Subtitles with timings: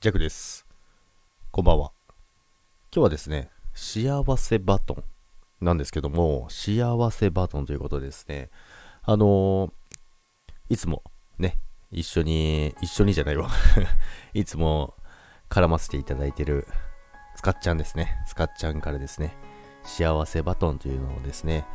[0.00, 0.64] ジャックです。
[1.50, 1.90] こんばんは。
[2.94, 5.02] 今日はですね、幸せバトン
[5.60, 8.48] なんですけども、幸せバトンということですね、
[9.02, 9.70] あのー
[10.68, 11.02] いつも
[11.36, 11.58] ね、
[11.90, 13.50] 一緒に、一緒にじゃないわ。
[14.34, 14.94] いつも
[15.50, 16.68] 絡ませていただいてる、
[17.34, 18.22] つかっちゃんですね。
[18.28, 19.36] つかっちゃんからですね、
[19.82, 21.66] 幸せバトンというのをですね、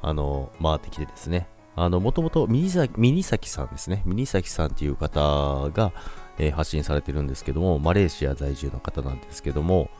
[0.00, 4.02] あのー回ってきてですね、あの、もともとミニサミニサキさんですね。
[4.06, 5.92] ミニサキさんっていう方が、
[6.38, 9.90] えー発信されてるんですけども、マレーシア在住の方なんですけども、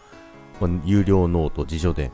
[0.60, 2.12] まあ有料ノート自助伝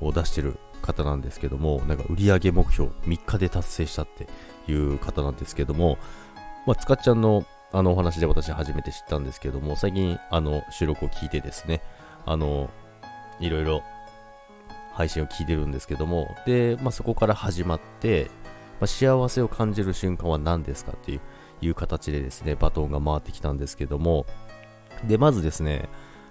[0.00, 4.26] を出してる方なんですけども、なんか売上目標3日で達成したって
[4.70, 5.98] いう方なんですけども、
[6.66, 11.82] まあ、つかっちゃんのあのお話で私初めて知ったんですけども、最近あの収録を聞いてですね、
[12.24, 12.70] あの、
[13.40, 13.82] いろいろ
[14.92, 18.30] 配信を聞いてるんですけども、で、まあ、そこから始まって、
[18.80, 21.20] まあ、幸せを感じる瞬間は何ですかっていう
[21.64, 24.26] いう形でですね、バトンが回ってきたんですけども、
[25.04, 25.88] で、まずですね、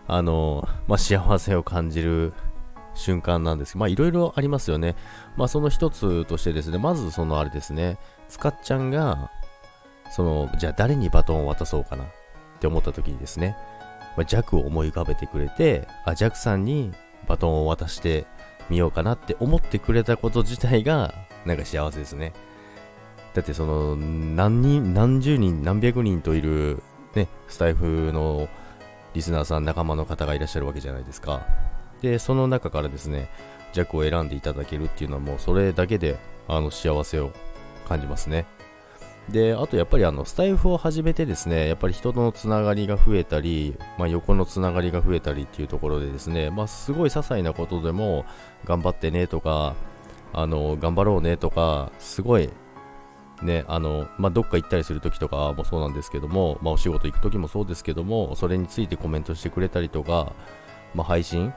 [0.08, 2.34] あの、まあ、幸せを感じる
[2.94, 4.96] 瞬間なんですけど、まあ、いろいろありますよね。
[5.38, 7.98] まあ、その一つとしてですね、まずそのあれですね、
[8.30, 9.32] つかっちゃんが、
[10.12, 12.08] その、じゃあ誰にバトンを渡そうかなっ
[12.60, 13.58] て思った時にですね、
[14.16, 16.94] まあ、ジャクを思い浮かべてくれて、あ、ジャクさんに
[17.28, 18.26] バトンを渡して
[18.70, 21.14] みようかなって思ってくれたこと自体が、
[21.46, 22.34] なんか幸せですね。
[23.34, 26.84] だってその、何人、何十人、何百人といる、
[27.16, 28.48] ね、スタイフの
[29.14, 31.46] リスナーさん、仲間の方がいらっしゃるわけじゃないですか。
[32.02, 33.30] で、その中からですね、
[33.74, 36.18] ジャックを選んでいただけるっていうのはもうそれだけで、
[36.48, 37.32] あの、幸せを
[37.88, 38.46] 感じますね。
[39.30, 48.26] で、あとやっぱりあの、スタイフを始めてですね、やっぱり人とのつながりが増えたり、まあ横のつながりが増えたりっていうところでですね、まあすごい些細なことでも、
[48.66, 49.76] 頑張ってねとか、
[50.34, 52.50] あの、頑張ろうねとか、すごい
[53.44, 60.34] ね、あの、まあ、どっか行ったりするときとかもそうなんですけども、まあ、お仕事行くときもそうですけども、それについてコメントしてくれたりとか、
[60.94, 61.54] まあ、配信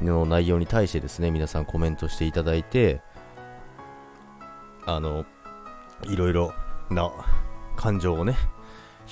[0.00, 3.00] の内容に対してですね、皆さんコメントしていただいて、
[4.86, 5.24] あの、
[6.04, 6.52] いろいろ
[6.90, 7.10] な
[7.76, 8.36] 感情をね、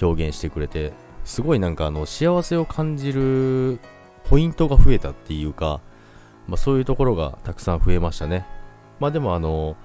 [0.01, 0.93] 表現してくれて、
[1.25, 3.79] すごいなんかあの、幸せを感じる
[4.25, 5.81] ポイントが増えたっていうか、
[6.47, 8.47] まあ、そういうところがたくさん増えましたね。
[8.99, 9.77] まあでもあの、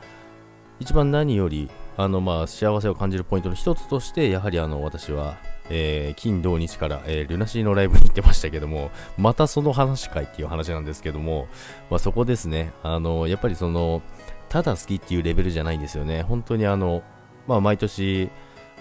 [0.79, 5.37] 一番何より、あの、まあ、幸せを感じるポイントの一つとして、やはりあの、私は、
[5.69, 11.47] えー金土日から、えールナシーのライブに行ってましたけども、またその話かいっていう話なんですけども、
[11.89, 14.01] まあ、そこですね、あの、やっぱりその、
[14.49, 16.21] ただ好きっていうレベルじゃないんですよね。
[16.21, 17.03] 本当にあの、
[17.47, 18.29] まあ、毎年、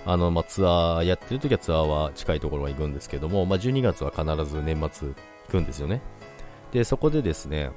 [0.07, 5.15] あの、まあ、ツアーやってる時はツアーは近いところは行くんですけども、まあ、12月は必ず年末行
[5.51, 6.03] くんですよね。
[6.73, 7.71] で、そこでですね、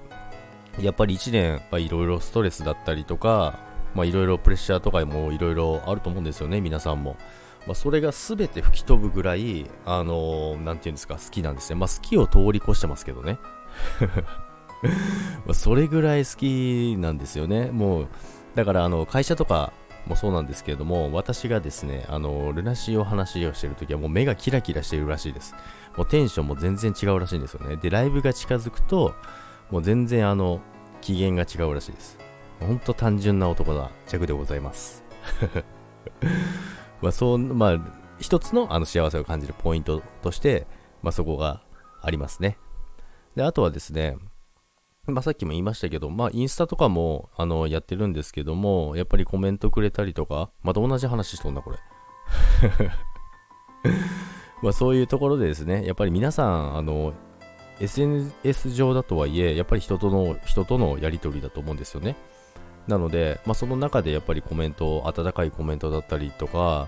[0.79, 7.17] やっぱり1年、いろいろストレスだったりとか、まあ、いろいろプレッシャーとかもいろいろあると思うんですよね、皆さんも。
[7.65, 11.75] まあ、それが全て吹き飛ぶぐらい、あのーなんていうんですか、好きなんですね。
[11.75, 13.39] まあ、好きを通り越してますけどね。
[15.45, 17.71] まそれぐらい好きなんですよね。
[17.71, 18.07] もう、
[18.55, 19.73] だから、あの、会社とか
[20.05, 25.53] もそうなんですけれども、私がですね、あの、ルナシーを話をしてるときはもう目がキラキラしているらしいです。
[25.97, 27.75] もうテンションも全然違うらしいんですよね。
[27.77, 29.13] で、ライブが近づくと、
[29.71, 30.61] もう全然あの、
[31.01, 32.17] 機嫌が違うらしいです。
[32.59, 35.03] ほんと単純な男な弱でございます。
[37.01, 37.79] まあ、そう、まあ、
[38.19, 40.65] 一つのあの幸せを感じるポイントとして、
[41.01, 41.61] まあ、そこが
[42.01, 42.57] ありますね。
[43.35, 44.17] で、あとはですね、
[45.05, 51.77] まあ、さっきも言いましたけど、まあ、インスタとかも、あの、やってるんですけども、やっぱりコメントくれたりとか、また同じ話しとんな、これ。
[54.61, 57.13] まあ、そういうところでですね、やっぱり皆さん、あの、
[57.79, 62.17] SNS 上だとはいえ、やっぱり人との、人とのやりとりだと思うんですよね。
[62.87, 66.87] なので、まあ、その中でやっぱりコメント、温かいコメントだったりとか、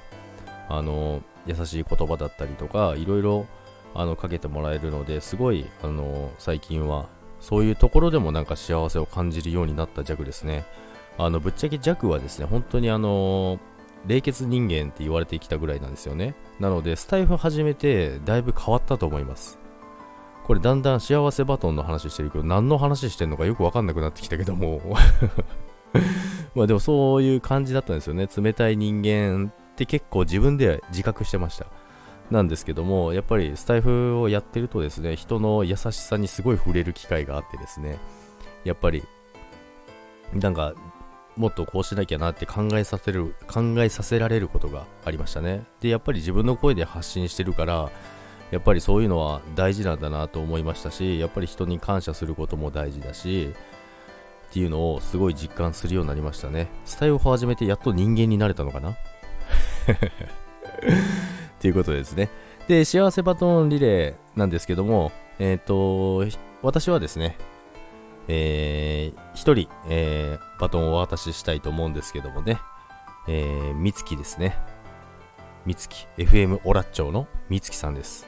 [0.70, 3.46] あの、優しい言葉だったりとか、いろいろ、
[3.94, 7.08] あの、かけてもらえるので、すごい、あの、最近は、
[7.42, 10.66] そういうところでもなんか幸せを感じるようになった弱ですね。
[11.18, 13.60] あの、ぶっちゃけ弱はですね、本当にあの、
[14.06, 16.36] 冷血人間って言われてきたぐらいなんですよね。
[16.60, 19.60] なので、スタイフ始めて、だいぶ変わったと思います。
[20.46, 24.82] これだんだん幸せバトンの話してるけど、何の話してんのかよくわかんなくなってきたけども。
[26.56, 28.28] まあでもそういう感じだったんですよね。
[28.36, 31.68] 冷たい人間って結構自分で自覚してました。
[32.32, 37.98] なんですけども、やっぱりスタイフをやってるとですね、人の優しさにすごい触れる機会があってですね、
[38.64, 39.04] やっぱり、
[40.34, 40.74] なんか、
[41.36, 45.64] もっとこうしなきゃなって考えさせる、考えさせられることがありましたね。
[45.80, 47.90] で、やっぱり自分の声で発信してるから、
[48.52, 53.54] やっぱりそういうのは大事なんだなと思いましたし、やっぱり人に感謝することも大事だし、
[54.50, 56.68] っていうのをすごい実感するようになりましたね。
[56.84, 58.98] スタイルを始めてやっと人間になれたのかな？
[61.62, 62.30] ということですね。
[62.68, 66.26] で、幸せバトンリレーなんですけども、えっ、と、
[66.64, 67.38] 私はですね、
[68.28, 72.60] えー、一人、えー、バトンをお渡ししたいと思うんですけどもね、
[73.28, 74.58] えー、みつきですね。
[75.66, 78.28] みつき、FM オラッチョのみつきさんです。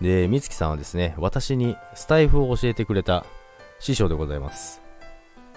[0.00, 3.26] で、みつきさんはですね、私にスタイフを教えてくれた
[3.78, 4.89] 師匠でございます。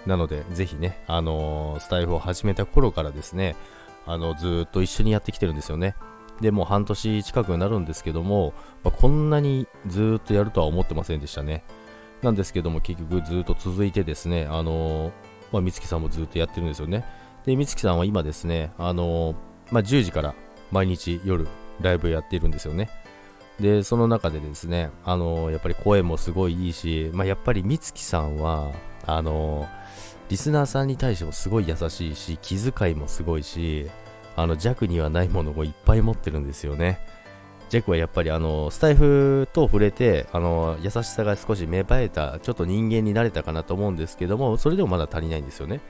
[0.06, 3.56] なので、ぜひね、あのー、スタイフを始めた頃からですね、
[4.06, 5.96] あの、ずっと一緒にやってきてるんですよね。
[6.42, 8.54] で、もう半年近くになるんですけども、
[8.84, 11.64] まあ、こんなにずっとやるとは思ってませんでしたね。
[12.22, 15.12] なんですけども、結局ずっと続いてですね、あのー、
[15.52, 17.06] まあ、みつきさんもずっとやってるんですよね。
[17.46, 19.36] で、みつきさんは今ですね、あのー、
[19.72, 20.36] まあ、10時から
[20.72, 21.48] 毎日夜
[21.82, 22.90] ライブやっているんですよね。
[23.60, 28.72] で、その中でですね、あの、やっぱり声もすごいいいし、まあ、やっぱりみつきさんは、
[29.06, 29.68] あの
[30.30, 33.90] リスナーさんに対してもすごい優しいし、気遣いもすごいし、
[34.36, 37.00] あの弱にはないものをいっぱい持ってるんですよね。
[37.74, 45.82] ジェクはやっぱりあのスタイフと触れてあの優しさが少し芽生えたちょっと人間になれたかなと思うんですけどもそれでもまだ足りないんですよね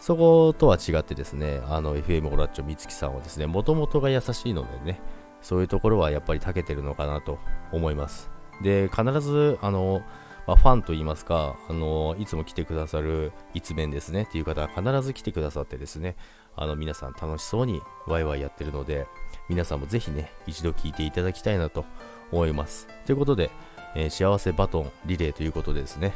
[0.00, 5.00] そことは違ってですねあの FM オラッチョ美月さんはですねもともとが優しいのでね
[5.42, 7.38] そういうところはやっぱり長けてるのかなと
[7.72, 8.30] 思います
[8.62, 10.02] で必ずあの
[10.46, 16.16] まあ、ファンといいますか、あのいつも来てくださる一面ですねっていう方は必ず来てくださってですね、
[16.56, 19.06] あの皆さん楽しそうにワイワイやってるので、
[19.48, 21.84] 皆さんもぜひね、一度聞いていただきたいなと
[22.32, 22.88] 思います。
[23.06, 23.50] ということで、
[23.94, 26.14] えー、幸せバトンリレーということでですね、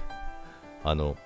[0.82, 1.16] あの、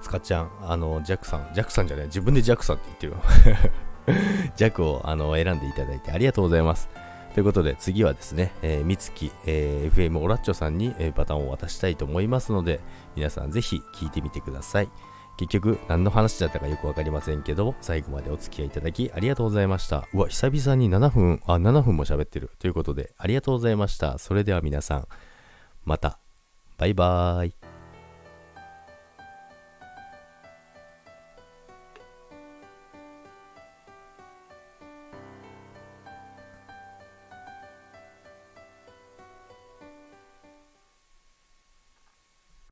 [0.00, 3.72] つかちゃん、あの、ジャックさん、ジャックさんじゃない、自分でジャックさんって言ってる
[4.56, 6.88] ジャックをあの選んでいただいてありがとうございます。
[7.34, 12.80] ということで、次はですね、えー、みつき、えー、FM オラッチョさんに、えー、バトンを渡したいと思いますので、
[13.16, 14.90] 皆さんぜひ聞いてみてください。
[15.38, 20.06] 結局何の話だったかよくわかりませんけど最後までお付き合いいただきありがとうございました。
[20.12, 22.50] うわ、久々に7分、あ、7分も喋ってる。
[22.58, 24.18] ということで、ありがとうございました。
[24.18, 25.08] それでは皆さん、
[25.84, 26.18] また。
[26.76, 27.61] バイバーイ。